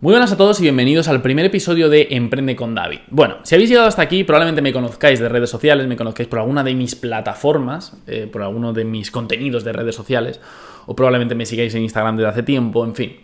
[0.00, 3.00] Muy buenas a todos y bienvenidos al primer episodio de Emprende con David.
[3.10, 6.38] Bueno, si habéis llegado hasta aquí, probablemente me conozcáis de redes sociales, me conozcáis por
[6.38, 10.40] alguna de mis plataformas, eh, por alguno de mis contenidos de redes sociales,
[10.86, 13.16] o probablemente me sigáis en Instagram desde hace tiempo, en fin.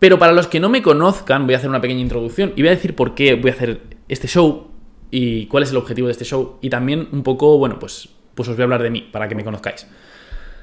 [0.00, 2.70] Pero para los que no me conozcan, voy a hacer una pequeña introducción y voy
[2.70, 4.72] a decir por qué voy a hacer este show
[5.08, 6.58] y cuál es el objetivo de este show.
[6.60, 9.36] Y también un poco, bueno, pues, pues os voy a hablar de mí, para que
[9.36, 9.86] me conozcáis.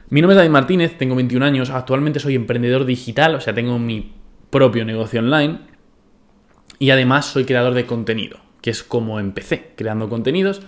[0.10, 3.80] Mi nombre es David Martínez, tengo 21 años, actualmente soy emprendedor digital, o sea, tengo
[3.80, 4.19] mi
[4.50, 5.60] propio negocio online
[6.80, 10.62] y además soy creador de contenido, que es como empecé, creando contenidos.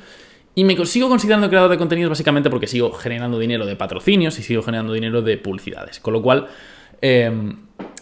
[0.53, 4.44] Y me sigo considerando creador de contenidos básicamente porque sigo generando dinero de patrocinios y
[4.44, 6.02] sigo generando dinero de publicidades.
[6.02, 6.48] Con lo cual,
[6.99, 7.55] em,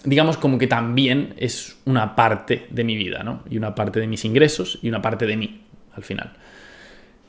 [0.03, 3.43] digamos como que también es una parte de mi vida, ¿no?
[3.49, 5.61] Y una parte de mis ingresos y una parte de mí,
[5.93, 6.33] al final.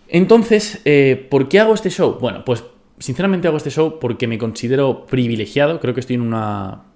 [0.09, 2.19] Entonces, eh, ¿por qué hago este show?
[2.19, 2.65] Bueno, pues
[2.99, 6.90] sinceramente hago este show porque me considero privilegiado, creo que estoy en una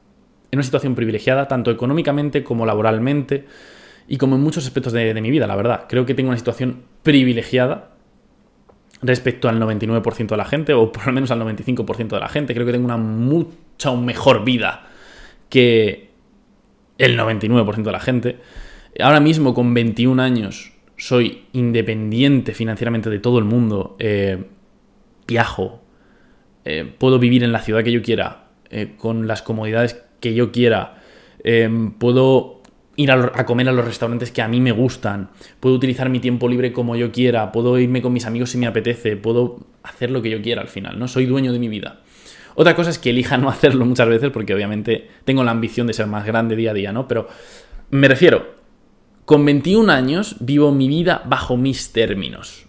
[0.54, 3.44] en una situación privilegiada, tanto económicamente como laboralmente
[4.06, 5.86] y como en muchos aspectos de, mi vida, la verdad.
[5.88, 7.90] Creo que tengo una situación privilegiada
[9.02, 12.54] respecto al 99% de la gente, o por lo menos al 95% de la gente.
[12.54, 14.86] Creo que tengo una mucha mejor vida
[15.48, 16.10] que
[16.98, 18.38] el 99% de la gente.
[19.00, 23.96] Ahora mismo, con 21 años, soy independiente financieramente de todo el mundo.
[23.98, 24.44] Eh,
[25.26, 25.82] viajo.
[26.64, 28.44] Eh, puedo vivir en la ciudad que yo quiera.
[28.76, 31.02] Eh, con las comodidades que yo quiera,
[31.42, 32.54] em, puedo
[32.96, 36.48] ir a, comer a los restaurantes que a mí me gustan, puedo utilizar mi tiempo
[36.48, 40.22] libre como yo quiera, puedo irme con mis amigos si me apetece, puedo hacer lo
[40.22, 41.08] que yo quiera al final, ¿no?
[41.08, 42.00] Soy dueño de mi vida.
[42.54, 45.92] Otra cosa es que elija no hacerlo muchas veces porque obviamente tengo la ambición de
[45.92, 47.08] ser más grande día a día, ¿no?
[47.08, 47.28] Pero
[47.90, 48.54] me refiero,
[49.24, 52.66] con 21 años vivo mi vida bajo mis términos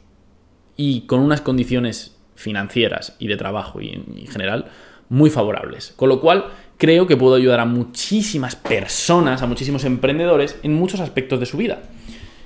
[0.76, 4.66] y con unas condiciones financieras y de trabajo y en general
[5.10, 5.94] muy favorables.
[5.96, 6.46] Con lo cual,
[6.78, 11.58] creo que puedo ayudar a muchísimas personas, a muchísimos emprendedores en muchos aspectos de su
[11.58, 11.84] vida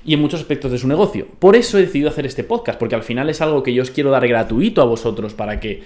[0.04, 1.26] y en muchos aspectos de su negocio.
[1.38, 3.90] Por eso he decidido hacer este podcast, porque al final es algo que yo os
[3.90, 5.82] quiero dar gratuito a vosotros para que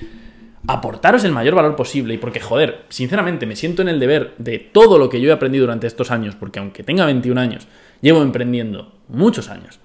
[0.66, 4.58] aportaros el mayor valor posible y porque, joder, sinceramente me siento en el deber de
[4.58, 7.66] todo lo que yo he aprendido durante estos años, porque aunque tenga 21 años,
[8.00, 9.80] llevo emprendiendo muchos años.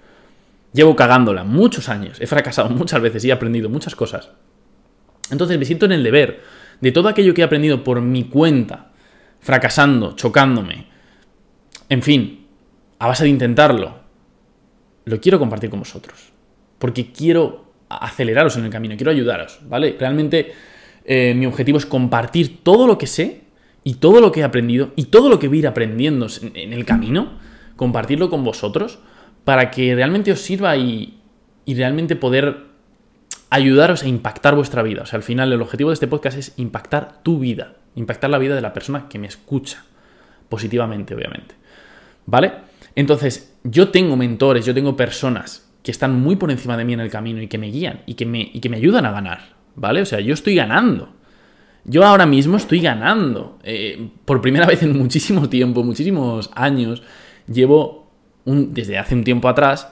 [0.72, 4.30] Llevo cagándola muchos años, he fracasado muchas veces y he aprendido muchas cosas.
[5.32, 6.42] Entonces me siento en el deber
[6.82, 8.92] de todo aquello que he aprendido por mi cuenta,
[9.40, 10.88] fracasando, chocándome,
[11.90, 12.46] en fin,
[13.00, 13.96] a base de intentarlo,
[15.06, 16.32] lo quiero compartir con vosotros.
[16.78, 19.96] Porque quiero aceleraros en el camino, quiero ayudaros, ¿vale?
[20.00, 20.54] Realmente
[21.06, 23.42] eh, mi objetivo es compartir todo lo que sé
[23.84, 26.74] y todo lo que he aprendido y todo lo que voy a ir aprendiendo en,
[26.74, 27.40] el camino,
[27.76, 29.00] compartirlo con vosotros
[29.44, 31.20] para que realmente os sirva y,
[31.66, 32.69] y realmente poder
[33.50, 35.04] ayudaros a impactar vuestra vida.
[35.04, 38.38] O sea, al final el objetivo de este podcast es impactar tu vida, impactar la
[38.38, 39.84] vida de la persona que me escucha,
[40.50, 41.56] positivamente, obviamente.
[42.26, 42.54] ¿Vale?
[42.96, 47.00] Entonces, yo tengo mentores, yo tengo personas que están muy por encima de mí en
[47.00, 49.56] el camino y que me guían y que me, y que me ayudan a ganar,
[49.76, 50.02] ¿vale?
[50.02, 51.14] O sea, yo estoy ganando.
[51.86, 53.58] Yo ahora mismo estoy ganando.
[53.64, 57.02] Eh, por primera vez en muchísimo tiempo, muchísimos años,
[57.48, 58.12] llevo
[58.46, 59.92] desde hace un tiempo atrás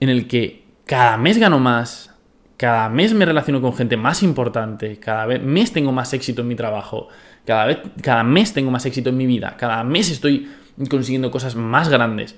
[0.00, 2.14] en el que cada mes gano más,
[2.56, 6.48] cada mes me relaciono con gente más importante, cada vez, mes tengo más éxito en
[6.48, 7.08] mi trabajo,
[7.44, 10.50] cada, vez, cada mes tengo más éxito en mi vida, cada mes estoy
[10.88, 12.36] consiguiendo cosas más grandes.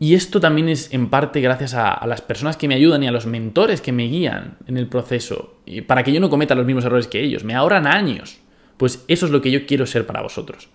[0.00, 3.12] Y esto también es en parte gracias a, las personas que me ayudan y a
[3.12, 6.84] los mentores que me guían en el proceso, para que yo no cometa los mismos
[6.84, 7.44] errores que ellos.
[7.44, 8.38] Me ahorran años.
[8.76, 10.68] Pues eso es lo que yo quiero ser para vosotros.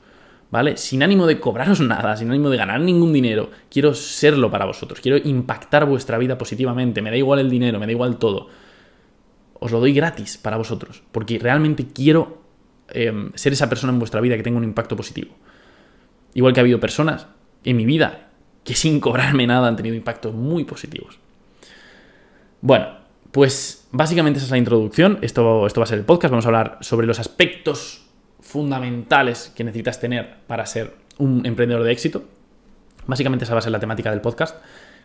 [0.51, 0.77] ¿Vale?
[0.77, 3.49] Sin ánimo de cobraros nada, sin ánimo de ganar ningún dinero.
[3.69, 7.01] Quiero serlo para vosotros, quiero impactar vuestra vida positivamente.
[7.01, 8.47] Me da igual el dinero, me da igual todo.
[9.59, 12.41] Os lo doy gratis para vosotros, porque realmente quiero
[12.89, 15.35] em, ser esa persona en vuestra vida que tenga un impacto positivo.
[16.33, 17.27] Igual que ha habido personas
[17.63, 18.29] en mi vida
[18.63, 21.17] que sin cobrarme nada han tenido impactos muy positivos.
[22.61, 22.87] Bueno,
[23.31, 25.17] pues básicamente esa es la introducción.
[25.21, 26.31] Esto, esto va a ser el podcast.
[26.31, 28.08] Vamos a hablar sobre los aspectos
[28.39, 32.23] fundamentales que necesitas tener para ser un emprendedor de éxito.
[33.05, 34.55] Básicamente esa va a ser la temática del podcast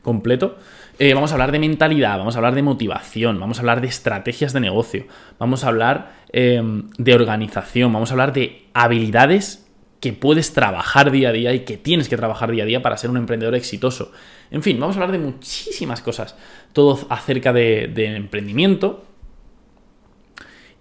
[0.03, 0.59] completo.
[0.99, 3.88] Eh, vamos a hablar de mentalidad, vamos a hablar de motivación, vamos a hablar de
[3.88, 5.06] estrategias de negocio,
[5.38, 9.67] vamos a hablar em, de organización, vamos a hablar de habilidades
[10.00, 12.99] que puedes trabajar día a día y que tienes que trabajar día a día para
[12.99, 14.12] ser un emprendedor exitoso.
[14.50, 16.37] En fin, vamos a hablar de muchísimas cosas,
[16.75, 19.06] todo acerca de, de emprendimiento.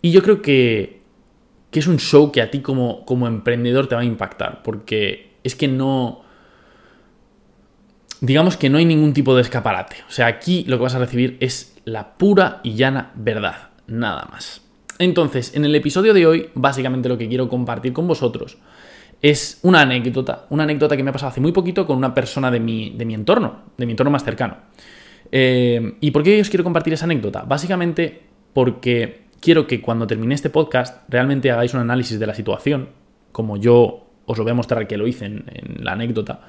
[0.01, 1.02] Y yo creo que
[1.73, 5.33] que es un show que a ti como, como emprendedor te va a impactar, porque
[5.43, 6.21] es que no...
[8.21, 9.97] Digamos que no hay ningún tipo de escaparate.
[10.07, 14.29] O sea, aquí lo que vas a recibir es la pura y llana verdad, nada
[14.31, 14.61] más.
[14.99, 18.57] Entonces, en el episodio de hoy, básicamente lo que quiero compartir con vosotros
[19.21, 22.51] es una anécdota, una anécdota que me ha pasado hace muy poquito con una persona
[22.51, 24.57] de mi, de mi entorno, de mi entorno más cercano.
[25.31, 27.43] Eh, ¿Y por qué os quiero compartir esa anécdota?
[27.43, 28.21] Básicamente
[28.53, 32.89] porque quiero que cuando termine este podcast realmente hagáis un análisis de la situación,
[33.33, 35.43] como yo os lo voy a mostrar que lo hice en,
[35.79, 36.47] la anécdota.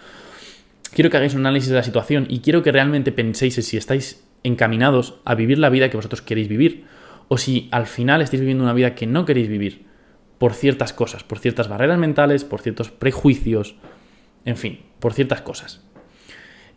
[0.93, 4.25] Quiero que hagáis un análisis de la situación y quiero que realmente penséis si estáis
[4.45, 6.85] encaminados a vivir la vida que vosotros queréis vivir
[7.27, 9.87] o si al final estáis viviendo una vida que no queréis vivir
[10.39, 13.75] por ciertas cosas, por ciertas barreras mentales, por ciertos prejuicios,
[14.45, 15.83] en fin, por ciertas cosas.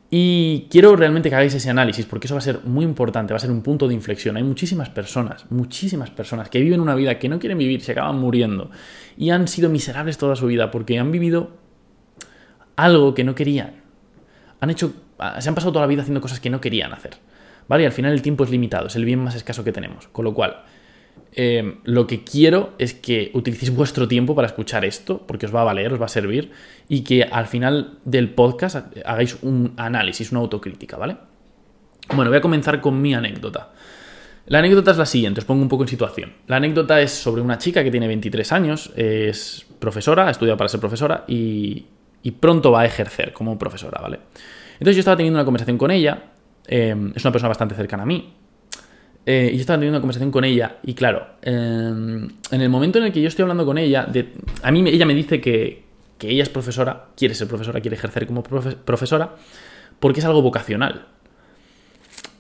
[0.10, 3.38] Y quiero realmente que hagáis ese análisis, porque eso va a ser muy importante, va
[3.38, 4.38] a ser un punto de inflexión.
[4.38, 8.18] Hay muchísimas personas, muchísimas personas que viven una vida que no quieren vivir, se acaban
[8.18, 8.72] muriendo
[9.18, 11.52] y han sido miserables toda su vida porque han vivido
[12.78, 13.82] algo que no querían.
[14.62, 14.94] Han hecho,
[15.40, 17.18] se han pasado toda la vida haciendo cosas que no querían hacer.
[17.68, 17.84] ¿Vale?
[17.84, 20.08] Y al final el tiempo es limitado, es el bien más escaso que tenemos.
[20.08, 20.64] Con lo cual,
[21.34, 25.62] eh, lo que quiero es que utilicéis vuestro tiempo para escuchar esto, porque os va
[25.62, 26.52] a valer, os va a servir,
[26.90, 31.18] y que al final del podcast hagáis un análisis, una autocrítica, ¿vale?
[32.14, 33.72] Bueno, voy a comenzar con mi anécdota.
[34.48, 36.34] La anécdota es la siguiente, os pongo un poco en situación.
[36.48, 40.70] La anécdota es sobre una chica que tiene 23 años, es profesora, ha estudiado para
[40.70, 41.86] ser profesora y,
[42.40, 44.20] pronto va a ejercer como profesora, ¿vale?
[44.74, 46.32] Entonces yo estaba teniendo una conversación con ella,
[46.66, 48.34] eh, es una persona bastante cercana a mí,
[49.30, 52.98] eh, y yo estaba teniendo una conversación con ella y claro, em, en el momento
[52.98, 54.08] en el que yo estoy hablando con ella,
[54.64, 55.84] a mí ella me dice que,
[56.18, 59.36] que, ella es profesora, quiere ser profesora, quiere ejercer como profesora,
[60.00, 61.08] porque es algo vocacional.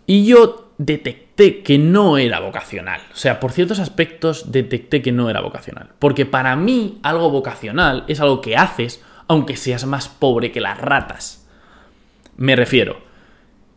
[0.05, 3.01] Y yo detecté que no era vocacional.
[3.11, 5.89] O sea, por ciertos aspectos detecté que no era vocacional.
[5.99, 10.77] Porque para mí algo vocacional es algo que haces aunque seas más pobre que las
[10.77, 11.45] ratas.
[12.37, 13.01] Me refiero,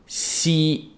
[0.06, 0.89] si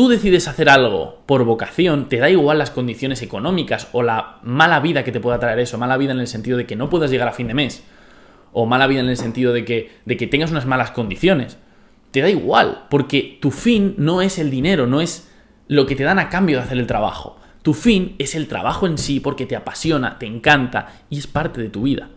[0.00, 4.80] tú decides hacer algo por vocación, te da igual las condiciones económicas o la mala
[4.80, 7.10] vida que te pueda traer eso, mala vida en el sentido de que no puedas
[7.10, 7.84] llegar a fin de mes,
[8.54, 11.58] o mala vida en el sentido de que, de que tengas unas malas condiciones.
[12.12, 15.30] Te da igual, porque tu fin no es el dinero, no es
[15.68, 17.38] lo que te dan a cambio de hacer el trabajo.
[17.60, 21.60] Tu fin es el trabajo en sí porque te apasiona, te encanta y es parte
[21.60, 22.08] de tu vida.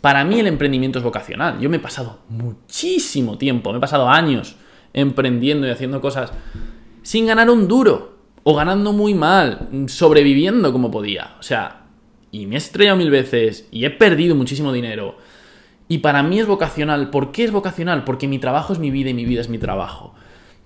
[0.00, 1.58] Para mí el emprendimiento es vocacional.
[1.58, 4.54] Yo me he pasado muchísimo tiempo, me he pasado años
[4.92, 6.32] emprendiendo y haciendo cosas
[7.02, 8.12] sin ganar un duro,
[8.44, 11.36] o ganando muy mal, sobreviviendo como podía.
[11.38, 11.86] O sea,
[12.30, 15.16] y me he estrellado mil veces, y he perdido muchísimo dinero.
[15.88, 17.10] Y para mí es vocacional.
[17.10, 18.04] ¿Por qué es vocacional?
[18.04, 20.14] Porque mi trabajo es mi vida y mi vida es mi trabajo.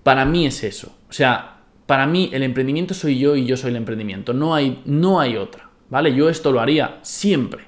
[0.03, 0.97] Para mí es eso.
[1.09, 4.33] O sea, para mí el emprendimiento soy yo y yo soy el emprendimiento.
[4.33, 5.69] No hay, no hay otra.
[5.91, 6.15] ¿Vale?
[6.15, 7.65] Yo esto lo haría siempre.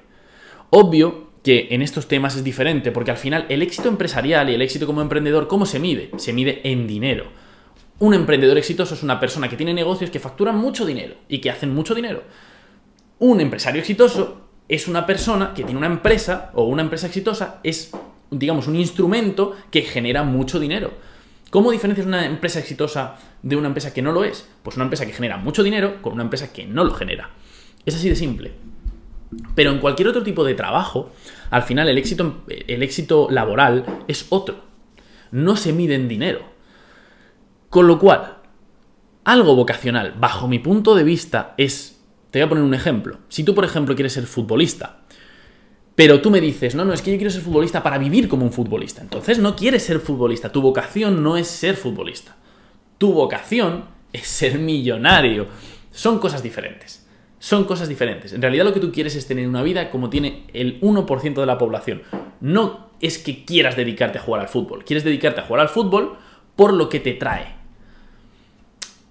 [0.69, 4.61] Obvio que en estos temas es diferente, porque al final el éxito empresarial y el
[4.61, 6.11] éxito como emprendedor, ¿cómo se mide?
[6.17, 7.25] Se mide en dinero.
[7.99, 11.49] Un emprendedor exitoso es una persona que tiene negocios que facturan mucho dinero y que
[11.49, 12.23] hacen mucho dinero.
[13.19, 17.91] Un empresario exitoso es una persona que tiene una empresa o una empresa exitosa es,
[18.31, 20.93] digamos, un instrumento que genera mucho dinero.
[21.49, 24.47] ¿Cómo diferencias una empresa exitosa de una empresa que no lo es?
[24.63, 27.31] Pues una empresa que genera mucho dinero con una empresa que no lo genera.
[27.85, 28.53] Es así de simple.
[29.55, 31.11] Pero en cualquier otro tipo de trabajo,
[31.49, 34.63] al final el éxito, el éxito laboral es otro.
[35.31, 36.58] No se mide en dinero
[37.69, 38.37] con lo cual,
[39.23, 42.01] algo vocacional, bajo mi punto de vista, es,
[42.31, 43.19] te voy a poner un ejemplo.
[43.29, 45.01] Si tú, por ejemplo, quieres ser futbolista,
[45.99, 48.45] pero tú me dices, no, no, es que yo quiero ser futbolista para vivir como
[48.45, 49.01] un futbolista.
[49.01, 52.37] Entonces no quieres ser futbolista, tu vocación no es ser futbolista.
[52.97, 55.47] Tu vocación es ser millonario.
[55.91, 57.05] Son cosas diferentes.
[57.37, 58.33] Son cosas diferentes.
[58.33, 61.45] En realidad lo que tú quieres es tener una vida como tiene el 1% de
[61.45, 62.03] la población.
[62.39, 64.85] No es que quieras dedicarte a jugar al fútbol.
[64.85, 66.17] Quieres dedicarte a jugar al fútbol
[66.55, 67.58] por lo que te trae.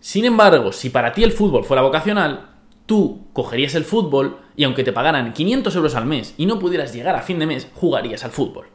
[0.08, 2.48] Sin embargo, si para ti el fútbol fuera vocacional,
[2.86, 6.94] tú cogerías el fútbol y aunque te pagaran 500 euros al mes y no pudieras
[6.94, 8.68] llegar a fin de mes, jugarías al fútbol.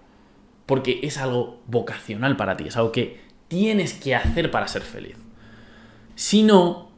[0.67, 5.17] Porque es algo vocacional para ti, es algo que tienes que hacer para ser feliz.
[6.13, 6.91] Si no,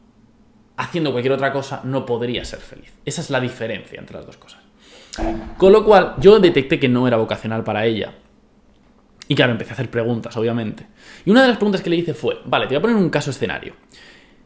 [0.75, 2.91] haciendo cualquier otra cosa, no podrías ser feliz.
[3.05, 4.59] Esa es la diferencia entre las dos cosas.
[5.55, 8.13] Con lo cual, yo detecté que no era vocacional para ella.
[9.29, 10.87] Y claro, empecé a hacer preguntas, obviamente.
[11.23, 13.09] Y una de las preguntas que le hice fue, vale, te voy a poner un
[13.09, 13.75] caso escenario.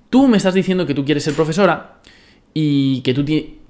[0.09, 1.99] Tú me estás diciendo que tú quieres ser profesora
[2.53, 3.25] y que tú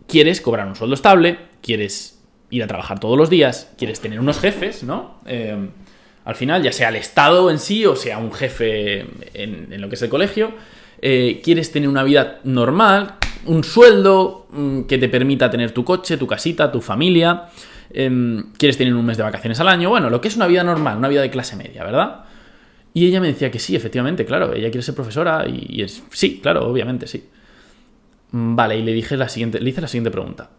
[0.07, 2.19] quieres cobrar un sueldo estable, quieres
[2.49, 5.19] ir a trabajar todos los días, quieres tener unos jefes, ¿no?
[5.25, 5.69] Eh,
[6.25, 9.95] al final, ya sea el Estado en sí o sea un jefe en, lo que
[9.95, 10.51] es el colegio,
[11.01, 13.15] eh, quieres tener una vida normal,
[13.45, 17.47] un sueldo mm, que te permita tener tu coche, tu casita, tu familia,
[17.91, 20.63] em, quieres tener un mes de vacaciones al año, bueno, lo que es una vida
[20.63, 22.25] normal, una vida de clase media, ¿verdad?
[22.93, 26.03] Y ella me decía que sí, efectivamente, claro, ella quiere ser profesora y, es...
[26.11, 27.23] Sí, claro, obviamente, sí.
[28.31, 30.49] Mm, vale, y le dije la siguiente, le hice la siguiente pregunta.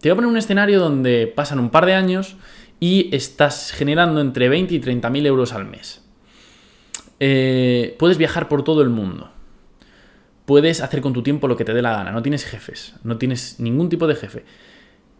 [0.00, 2.36] Te voy a poner un escenario donde pasan un par de años
[2.80, 6.04] y estás generando entre 20 y 30 mil euros al mes.
[7.20, 9.30] Eh, puedes viajar por todo el mundo.
[10.44, 12.10] Puedes hacer con tu tiempo lo que te dé la gana.
[12.10, 12.96] No tienes jefes.
[13.04, 14.44] No tienes ningún tipo de jefe.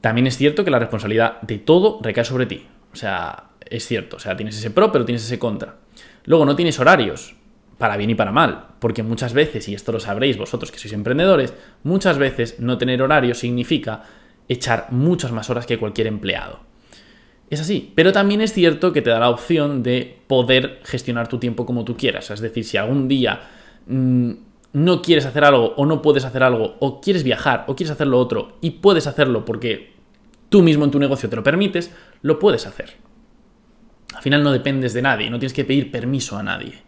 [0.01, 2.67] También es cierto que la responsabilidad de todo recae sobre ti.
[2.93, 4.17] O sea, es cierto.
[4.17, 5.77] O sea, tienes ese pro, pero tienes ese contra.
[6.25, 7.37] Luego, no tienes horarios
[7.79, 10.93] para bien y para mal, porque muchas veces, y esto lo sabréis vosotros que sois
[10.93, 11.53] emprendedores,
[11.83, 14.05] muchas veces no tener horario significa
[14.49, 16.61] echar muchas más horas que cualquier empleado.
[17.51, 21.39] Es así, pero también es cierto que te da la opción de poder gestionar tu
[21.39, 22.31] tiempo como tú quieras.
[22.31, 23.41] Es decir, si algún día
[23.87, 24.31] mm,
[24.73, 28.07] no quieres hacer algo o no puedes hacer algo, o quieres viajar o quieres hacer
[28.07, 29.93] lo otro y puedes hacerlo porque
[30.49, 32.95] tú mismo en tu negocio te lo permites, lo puedes hacer.
[34.15, 36.83] Al final no dependes de nadie, no tienes que pedir permiso a nadie.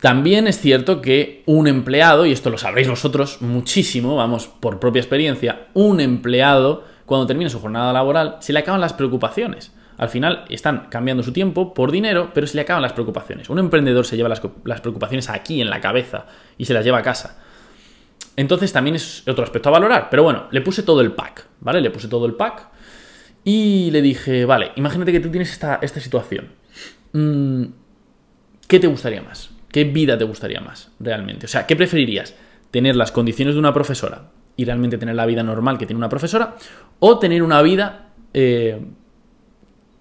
[0.00, 5.00] También es cierto que un empleado, y esto lo sabréis vosotros muchísimo, vamos, por propia
[5.00, 9.72] experiencia, un empleado, cuando termina su jornada laboral, se le acaban las preocupaciones.
[9.96, 13.48] Al final están cambiando su tiempo por dinero, pero se le acaban las preocupaciones.
[13.48, 16.26] Un emprendedor se lleva las, las preocupaciones aquí en la cabeza
[16.58, 17.38] y se las lleva a casa.
[18.36, 20.08] Entonces también es otro aspecto a valorar.
[20.10, 21.80] Pero bueno, le puse todo el pack, ¿vale?
[21.80, 22.73] Le puse todo el pack
[23.44, 26.48] y le dije, vale, imagínate que tú tienes esta, esta situación.
[27.12, 27.64] Mm,
[28.66, 29.50] ¿Qué te gustaría más?
[29.70, 31.46] ¿Qué vida te gustaría más realmente?
[31.46, 32.34] O sea, ¿qué preferirías?
[32.70, 36.08] ¿Tener las condiciones de una profesora y realmente tener la vida normal que tiene una
[36.08, 36.56] profesora?
[37.00, 38.80] ¿O tener una vida eh,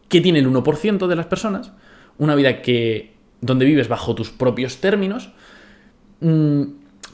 [0.08, 1.74] que tiene el 1% de las personas?
[2.18, 5.32] Una vida que donde vives bajo tus propios términos,
[6.22, 6.62] mm,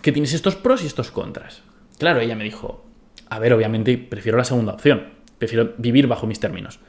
[0.02, 1.64] que tienes estos pros y estos contras.
[1.98, 2.86] Claro, ella me dijo,
[3.30, 5.08] a ver, obviamente prefiero la segunda opción,
[5.40, 6.80] prefiero vivir bajo mis términos.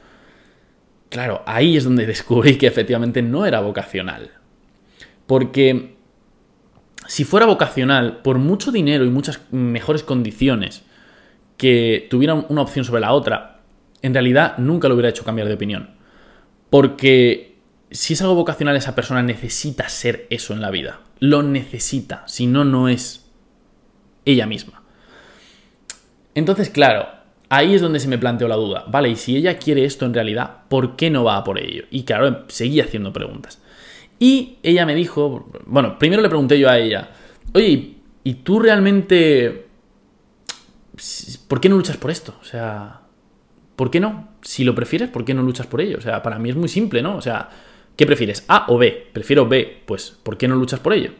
[1.09, 4.31] Claro, ahí es donde descubrí que efectivamente no era vocacional.
[5.25, 5.95] Porque
[7.07, 10.83] si fuera vocacional, por mucho dinero y muchas mejores condiciones
[11.57, 13.61] que tuvieran una opción sobre la otra,
[14.01, 15.91] en realidad nunca lo hubiera hecho cambiar de opinión.
[16.69, 17.57] Porque
[17.91, 21.01] si es algo vocacional, esa persona necesita ser eso en la vida.
[21.19, 23.29] Lo necesita, si no, no es
[24.25, 24.83] ella misma.
[26.33, 27.07] Entonces, claro,
[27.51, 28.85] ahí es donde se me planteó la duda.
[28.87, 31.83] Vale, y si ella quiere esto en realidad, ¿por qué no va por ello?
[31.91, 33.61] Y claro, seguí haciendo preguntas.
[34.19, 37.09] Y ella me dijo, bueno, primero le pregunté yo a ella,
[37.53, 39.67] oye, ¿y tú realmente...
[41.49, 42.35] ¿Por qué no luchas por esto?
[42.41, 43.01] O sea,
[43.75, 44.29] ¿por qué no?
[44.41, 45.97] Si lo prefieres, ¿por qué no luchas por ello?
[45.97, 47.17] O sea, para mí es muy simple, ¿no?
[47.17, 47.49] O sea,
[47.97, 48.45] ¿qué prefieres?
[48.47, 49.09] ¿A o B?
[49.11, 51.11] Prefiero B, pues ¿por qué no luchas por ello?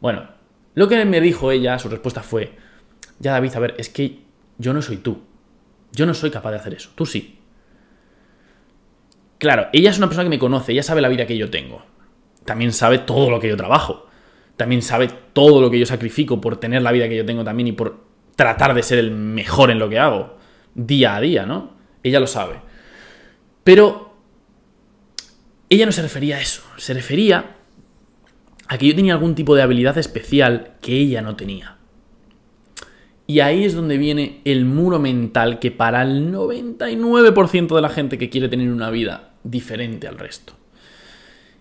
[0.00, 0.28] Bueno,
[0.74, 2.52] lo que me dijo ella, su respuesta fue,
[3.20, 4.18] ya David, a ver, es que
[4.58, 5.22] yo no soy tú.
[5.96, 7.40] Yo no soy capaz de hacer eso, tú sí.
[9.38, 11.82] Claro, ella es una persona que me conoce, ella sabe la vida que yo tengo
[12.46, 14.06] también sabe todo lo que yo trabajo.
[14.56, 17.66] También sabe todo lo que yo sacrifico por tener la vida que yo tengo también
[17.66, 20.38] y por tratar de ser el mejor en lo que hago.
[20.74, 21.76] Día a día, ¿no?
[22.02, 22.60] Ella lo sabe.
[23.64, 24.16] Pero
[25.68, 26.62] ella no se refería a eso.
[26.78, 27.56] Se refería
[28.68, 31.75] a que yo tenía algún tipo de habilidad especial que ella no tenía.
[33.26, 38.18] Y ahí es donde viene el muro mental que para el 99% de la gente
[38.18, 40.54] que quiere tener una vida diferente al resto.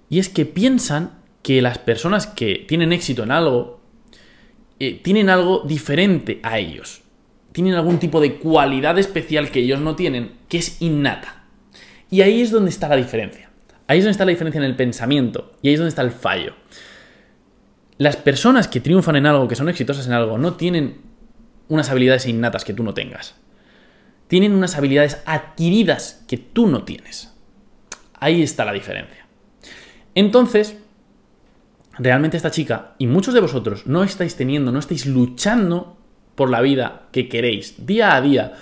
[0.09, 3.81] Y es que piensan que las personas que tienen éxito en algo
[4.79, 7.01] eh, tienen algo diferente a ellos.
[7.51, 11.45] Tienen algún tipo de cualidad especial que ellos no tienen, que es innata.
[12.11, 13.49] Y ahí es donde está la diferencia.
[13.87, 15.53] Ahí es donde está la diferencia en el pensamiento.
[15.61, 16.53] Y ahí es donde está el fallo.
[17.97, 20.97] Las personas que triunfan en algo, que son exitosas en algo, no tienen
[21.67, 23.35] unas habilidades innatas que tú no tengas.
[24.27, 27.33] Tienen unas habilidades adquiridas que tú no tienes.
[28.19, 29.27] Ahí está la diferencia.
[30.15, 30.77] Entonces,
[31.97, 35.97] realmente esta chica y muchos de vosotros no estáis teniendo, no estáis luchando
[36.35, 38.53] por la vida que queréis día a día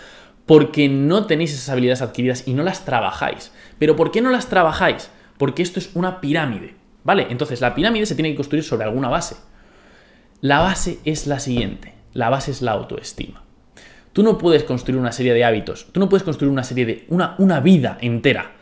[0.45, 3.51] porque no tenéis esas habilidades adquiridas y no las trabajáis.
[3.79, 5.09] Pero ¿por qué no las trabajáis?
[5.37, 7.27] Porque esto es una pirámide, ¿vale?
[7.29, 9.35] Entonces la pirámide se tiene que construir sobre alguna base.
[10.41, 13.43] La base es la siguiente, la base es la autoestima.
[14.13, 17.05] Tú no puedes construir una serie de hábitos, tú no puedes construir una serie de,
[17.09, 18.53] una, una vida entera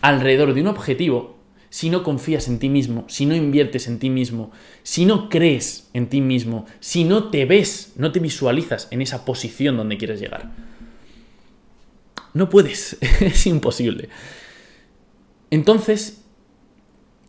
[0.00, 1.38] alrededor de un objetivo
[1.70, 4.50] si no confías en ti mismo, si no inviertes en ti mismo,
[4.82, 9.24] si no crees en ti mismo, si no te ves, no te visualizas en esa
[9.24, 10.50] posición donde quieres llegar.
[12.32, 14.08] No puedes, es imposible.
[15.50, 16.24] Entonces,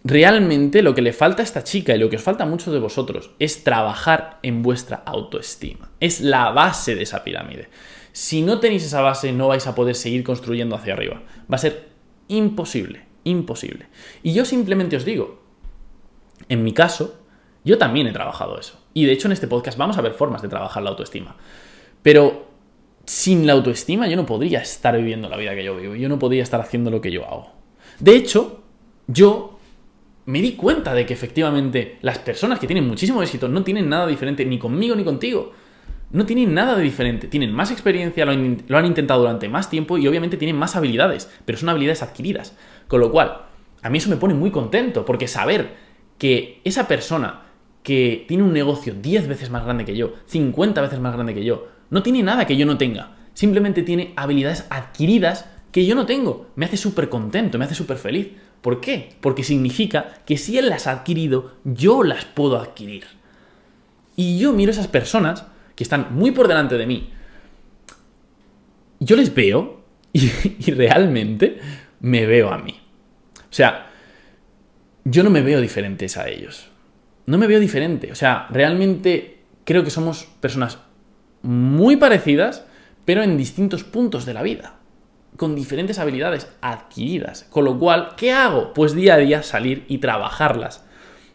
[0.10, 2.74] realmente lo que le falta a esta chica y lo que os falta a muchos
[2.74, 5.92] de vosotros es trabajar en vuestra autoestima.
[6.00, 7.70] Es la base de esa pirámide.
[8.12, 11.22] Si no tenéis esa base, no vais a poder seguir construyendo hacia arriba.
[11.52, 11.90] Va a ser
[12.28, 13.06] imposible.
[13.24, 13.88] Imposible.
[14.24, 15.44] Y yo simplemente os digo,
[16.48, 17.20] en mi caso,
[17.64, 18.80] yo también he trabajado eso.
[18.94, 21.36] Y de hecho en este podcast vamos a ver formas de trabajar la autoestima.
[22.02, 22.48] Pero
[23.06, 26.18] sin la autoestima yo no podría estar viviendo la vida que yo vivo, yo no
[26.18, 27.52] podría estar haciendo lo que yo hago.
[28.00, 28.64] De hecho,
[29.08, 29.59] yo
[30.30, 34.06] me di cuenta de que efectivamente las personas que tienen muchísimo éxito no tienen nada
[34.06, 35.54] diferente ni conmigo ni contigo.
[36.12, 37.28] No tienen nada de diferente.
[37.28, 40.76] Tienen más experiencia, lo han, lo han, intentado durante más tiempo y obviamente tienen más
[40.76, 42.56] habilidades, pero son habilidades adquiridas.
[42.88, 43.42] Con lo cual,
[43.82, 45.74] a mí eso me pone muy contento, porque saber
[46.20, 47.46] que esa persona
[47.82, 51.44] que tiene un negocio 10 veces más grande que yo, 50 veces más grande que
[51.44, 53.16] yo, no tiene nada que yo no tenga.
[53.34, 56.52] Simplemente tiene habilidades adquiridas que yo no tengo.
[56.56, 58.28] Me hace súper contento, me hace súper feliz.
[58.62, 59.16] ¿Por qué?
[59.22, 63.06] Porque significa que si él las ha adquirido, yo las puedo adquirir.
[64.16, 67.10] Y yo miro a esas personas que están muy por delante de mí.
[69.00, 69.82] Yo les veo
[70.14, 71.60] y, y realmente
[72.02, 72.80] me veo a mí.
[73.38, 73.88] O sea,
[75.06, 76.70] yo no me veo diferentes a ellos.
[77.26, 78.12] No me veo diferente.
[78.12, 80.80] O sea, realmente creo que somos personas
[81.42, 82.66] muy parecidas,
[83.06, 84.79] pero en distintos puntos de la vida,
[85.40, 87.48] con diferentes habilidades adquiridas.
[87.50, 88.74] Con lo cual, ¿qué hago?
[88.74, 90.86] Pues día a día salir y trabajarlas.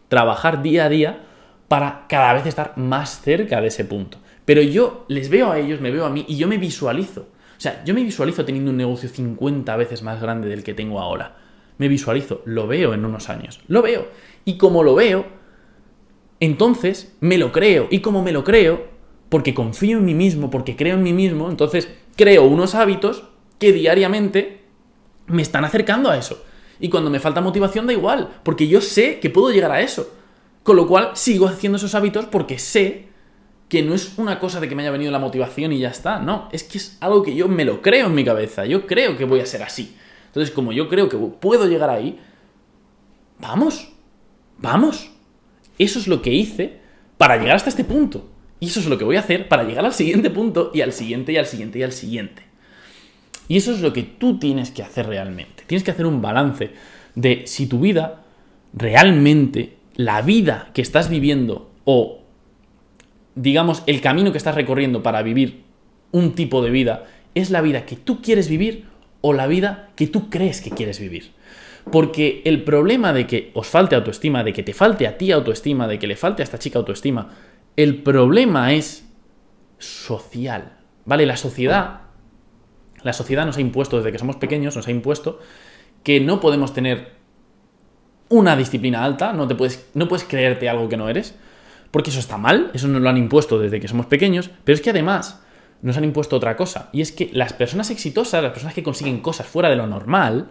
[0.09, 1.23] Trabajar día a día
[1.67, 4.19] para cada vez estar más cerca de ese punto.
[4.45, 7.21] Pero yo les veo a ellos, me veo a mí y yo me visualizo.
[7.57, 10.99] O sea, yo me visualizo teniendo un negocio 50 veces más grande del que tengo
[10.99, 11.37] ahora.
[11.79, 13.61] Me visualizo, lo veo en unos años.
[13.67, 14.07] Lo veo.
[14.45, 15.25] Y como lo veo,
[16.39, 17.87] entonces me lo creo.
[17.89, 18.85] Y como me lo creo,
[19.29, 23.71] porque confío en mí mismo, porque creo en mí mismo, entonces creo unos hábitos que
[23.71, 24.61] diariamente
[25.27, 26.43] me están acercando a eso.
[26.79, 30.13] Y cuando me falta motivación da igual, porque yo sé que puedo llegar a eso.
[30.63, 33.07] Con lo cual sigo haciendo esos hábitos porque sé
[33.69, 36.19] que no es una cosa de que me haya venido la motivación y ya está,
[36.19, 39.17] no, es que es algo que yo me lo creo en mi cabeza, yo creo
[39.17, 39.95] que voy a ser así.
[40.27, 42.19] Entonces, como yo creo que puedo llegar ahí,
[43.39, 43.91] vamos,
[44.57, 45.11] vamos.
[45.77, 46.79] Eso es lo que hice
[47.17, 48.29] para llegar hasta este punto.
[48.59, 50.93] Y eso es lo que voy a hacer para llegar al siguiente punto y al
[50.93, 52.43] siguiente y al siguiente y al siguiente.
[53.47, 55.63] Y eso es lo que tú tienes que hacer realmente.
[55.67, 56.71] Tienes que hacer un balance
[57.15, 58.23] de si tu vida
[58.73, 62.21] realmente, la vida que estás viviendo o
[63.35, 65.63] digamos el camino que estás recorriendo para vivir
[66.11, 67.05] un tipo de vida
[67.35, 68.85] es la vida que tú quieres vivir
[69.21, 71.31] o la vida que tú crees que quieres vivir.
[71.91, 75.87] Porque el problema de que os falte autoestima, de que te falte a ti autoestima,
[75.87, 77.29] de que le falte a esta chica autoestima,
[77.75, 79.07] el problema es
[79.77, 80.77] social.
[81.05, 81.25] ¿Vale?
[81.25, 82.01] La sociedad,
[83.05, 85.39] la sociedad nos ha impuesto desde que somos pequeños, nos ha impuesto
[86.03, 87.13] que no podemos tener
[88.29, 91.35] una disciplina alta, no, te puedes, no puedes creerte algo que no eres,
[91.91, 94.81] porque eso está mal, eso nos lo han impuesto desde que somos pequeños, pero es
[94.81, 95.43] que además
[95.83, 99.21] nos han impuesto otra cosa, y es que las personas exitosas, las personas que consiguen
[99.21, 100.49] cosas fuera de lo normal,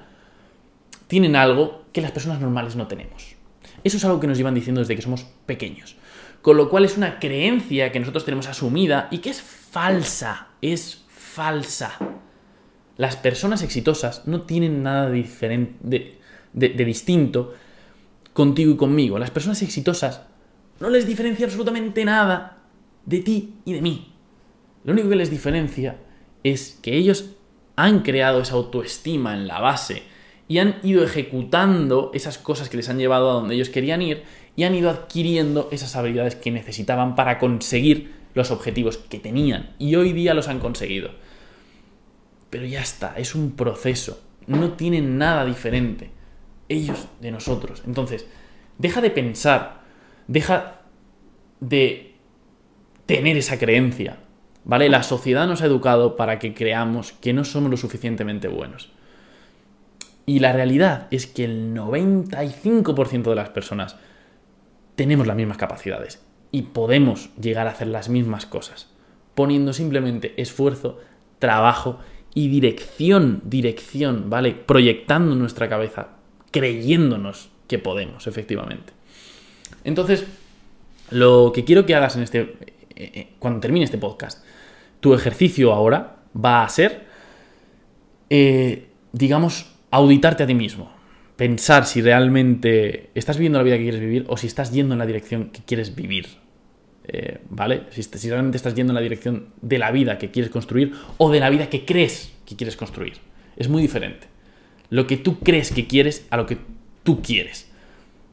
[1.08, 3.34] tienen algo que las personas normales no tenemos.
[3.82, 5.96] Eso es algo que nos llevan diciendo desde que somos pequeños.
[6.40, 11.04] Con lo cual es una creencia que nosotros tenemos asumida y que es falsa, es
[11.08, 11.98] falsa.
[12.96, 17.54] Las personas exitosas no tienen nada de distinto
[18.32, 19.18] contigo y conmigo.
[19.18, 20.22] Las personas exitosas
[20.80, 22.58] no les diferencia absolutamente nada
[23.06, 24.12] de ti y de mí.
[24.84, 25.96] Lo único que les diferencia
[26.42, 27.30] es que ellos
[27.76, 30.02] han creado esa autoestima en la base
[30.46, 34.22] y han ido ejecutando esas cosas que les han llevado a donde ellos querían ir
[34.56, 39.94] y han ido adquiriendo esas habilidades que necesitaban para conseguir los objetivos que tenían y
[39.94, 41.10] hoy día los han conseguido.
[42.54, 46.12] Pero ya está, es un proceso, no tienen nada diferente
[46.68, 47.82] ellos de nosotros.
[47.84, 48.28] Entonces,
[48.78, 49.80] deja de pensar,
[50.28, 50.82] deja
[51.58, 52.14] de
[53.06, 54.18] tener esa creencia,
[54.62, 54.88] ¿vale?
[54.88, 58.92] La sociedad nos ha educado para que creamos que no somos lo suficientemente buenos.
[60.24, 63.96] Y la realidad es que el 95% de las personas
[64.94, 68.92] tenemos las mismas capacidades y podemos llegar a hacer las mismas cosas,
[69.34, 71.00] poniendo simplemente esfuerzo,
[71.40, 71.98] trabajo
[72.34, 74.52] y dirección, dirección, ¿vale?
[74.52, 76.08] Proyectando nuestra cabeza,
[76.50, 78.92] creyéndonos que podemos, efectivamente.
[79.84, 80.26] Entonces,
[81.10, 82.56] lo que quiero que hagas en este, eh,
[82.96, 84.44] eh, cuando termine este podcast,
[85.00, 87.06] tu ejercicio ahora va a ser,
[88.30, 90.92] eh, digamos, auditarte a ti mismo.
[91.36, 94.98] Pensar si realmente estás viviendo la vida que quieres vivir o si estás yendo en
[94.98, 96.43] la dirección que quieres vivir.
[97.06, 97.82] Eh, ¿Vale?
[97.90, 101.30] Si, si, realmente estás yendo en la dirección de la vida que quieres construir o
[101.30, 103.14] de la vida que crees que quieres construir.
[103.56, 104.26] Es muy diferente.
[104.90, 106.58] Lo que tú crees que quieres a lo que
[107.02, 107.70] tú quieres.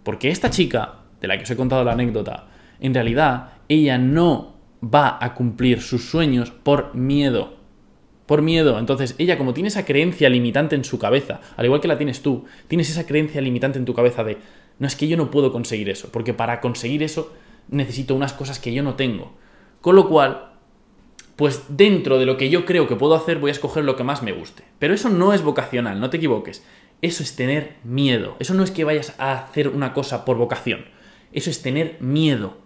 [0.04, 2.48] Porque esta chica, de la que os he contado la anécdota,
[2.80, 7.62] en realidad ella no va a cumplir sus sueños por miedo
[8.32, 8.80] por miedo.
[8.80, 12.22] Entonces, ella como tiene esa creencia limitante en su cabeza, al igual que la tienes
[12.22, 14.38] tú, tienes esa creencia limitante en tu cabeza de,
[14.80, 17.34] no es que yo no puedo conseguir eso, porque para conseguir eso
[17.68, 19.34] necesito unas cosas que yo no tengo.
[19.82, 20.54] Con lo cual,
[21.36, 24.04] pues dentro de lo que yo creo que puedo hacer voy a escoger lo que
[24.04, 24.64] más me guste.
[24.80, 26.64] Pero eso no es vocacional, no te equivoques.
[27.02, 28.36] Eso es tener miedo.
[28.40, 30.86] Eso no es que vayas a hacer una cosa por vocación.
[31.34, 32.58] Eso es tener miedo.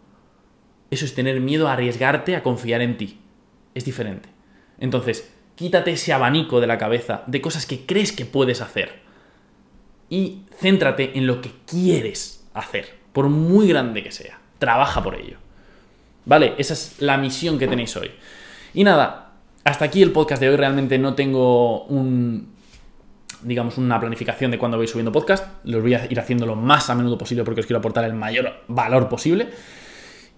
[0.92, 3.20] Eso es tener miedo a arriesgarte a confiar en ti.
[3.74, 4.30] Es diferente.
[4.78, 9.00] Entonces, quítate ese abanico de la cabeza de cosas que crees que puedes hacer.
[10.10, 14.40] Y céntrate en lo que quieres hacer, por muy grande que sea.
[14.60, 15.38] Trabaja por ello.
[16.26, 16.56] ¿Vale?
[16.58, 18.12] Esa es la misión que tenéis hoy.
[18.74, 20.56] Y nada, hasta aquí el podcast de hoy.
[20.56, 22.50] Realmente no tengo un,
[23.42, 25.46] digamos, una planificación de cuándo voy subiendo podcast.
[25.64, 28.14] Los voy a ir haciendo lo más a menudo posible porque os quiero aportar el
[28.14, 29.50] mayor valor posible.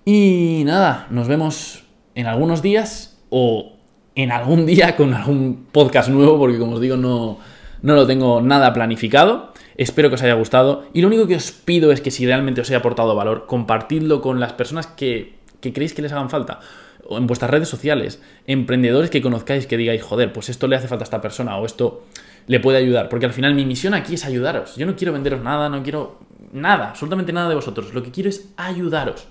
[0.05, 1.83] Y nada, nos vemos
[2.15, 3.73] en algunos días o
[4.15, 7.37] en algún día con algún podcast nuevo porque como os digo no,
[7.81, 9.53] no lo tengo nada planificado.
[9.77, 12.61] Espero que os haya gustado y lo único que os pido es que si realmente
[12.61, 16.59] os haya aportado valor, compartidlo con las personas que, que creéis que les hagan falta
[17.09, 20.87] o en vuestras redes sociales, emprendedores que conozcáis que digáis, joder, pues esto le hace
[20.87, 22.03] falta a esta persona o esto
[22.47, 23.09] le puede ayudar.
[23.09, 24.75] Porque al final mi misión aquí es ayudaros.
[24.75, 26.19] Yo no quiero venderos nada, no quiero
[26.51, 27.93] nada, absolutamente nada de vosotros.
[27.93, 29.27] Lo que quiero es ayudaros.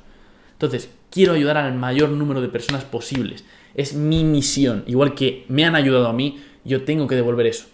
[0.52, 3.44] Entonces, quiero ayudar al mayor número de personas posibles.
[3.74, 4.84] Es mi misión.
[4.86, 7.66] Igual que me han ayudado a mí, yo tengo que devolver eso.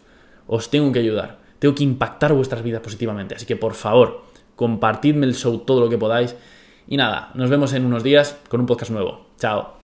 [0.48, 1.38] Os tengo que ayudar.
[1.62, 3.36] Tengo que impactar vuestras vidas positivamente.
[3.36, 4.24] Así que, por favor,
[4.56, 6.34] compartidme el show todo lo que podáis.
[6.88, 9.26] Y nada, nos vemos en unos días con un podcast nuevo.
[9.38, 9.80] Chao.